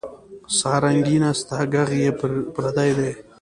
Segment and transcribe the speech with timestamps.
[0.57, 2.09] سارنګۍ نسته ږغ یې
[2.55, 3.11] پردی دی